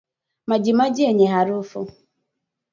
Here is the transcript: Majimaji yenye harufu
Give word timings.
Majimaji 0.47 1.03
yenye 1.03 1.27
harufu 1.27 1.91